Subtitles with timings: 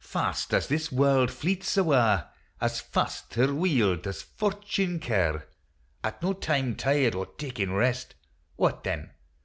[0.00, 2.28] Fast as this warld fleets awa'
[2.60, 5.42] As fast her wheel does Fortune ca',
[6.02, 8.16] At no time tired or takin' rest:
[8.56, 9.10] What then?